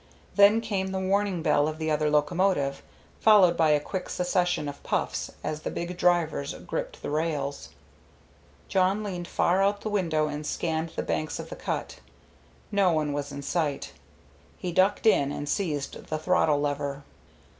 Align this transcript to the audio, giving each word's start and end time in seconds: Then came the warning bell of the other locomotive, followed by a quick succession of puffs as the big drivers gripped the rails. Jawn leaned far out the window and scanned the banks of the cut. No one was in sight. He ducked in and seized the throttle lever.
Then 0.35 0.61
came 0.61 0.87
the 0.87 0.99
warning 0.99 1.43
bell 1.43 1.67
of 1.67 1.77
the 1.77 1.91
other 1.91 2.09
locomotive, 2.09 2.81
followed 3.19 3.55
by 3.55 3.69
a 3.69 3.79
quick 3.79 4.09
succession 4.09 4.67
of 4.67 4.81
puffs 4.81 5.29
as 5.43 5.61
the 5.61 5.69
big 5.69 5.95
drivers 5.95 6.55
gripped 6.65 7.03
the 7.03 7.11
rails. 7.11 7.69
Jawn 8.67 9.03
leaned 9.03 9.27
far 9.27 9.61
out 9.61 9.81
the 9.81 9.89
window 9.89 10.27
and 10.27 10.43
scanned 10.43 10.89
the 10.95 11.03
banks 11.03 11.37
of 11.37 11.49
the 11.51 11.55
cut. 11.55 11.99
No 12.71 12.91
one 12.91 13.13
was 13.13 13.31
in 13.31 13.43
sight. 13.43 13.93
He 14.57 14.71
ducked 14.71 15.05
in 15.05 15.31
and 15.31 15.47
seized 15.47 16.07
the 16.07 16.17
throttle 16.17 16.59
lever. 16.59 17.03